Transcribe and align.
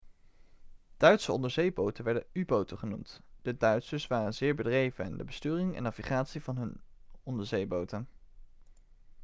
duitse 0.99 1.31
onderzeeboten 1.31 2.03
werden 2.05 2.23
u-boten 2.33 2.77
genoemd 2.77 3.21
de 3.41 3.57
duitsers 3.57 4.07
waren 4.07 4.33
zeer 4.33 4.55
bedreven 4.55 5.05
in 5.05 5.17
de 5.17 5.23
besturing 5.23 5.75
en 5.75 5.83
navigatie 5.83 6.41
van 6.41 6.57
hun 6.57 6.81
onderzeeboten 7.23 8.07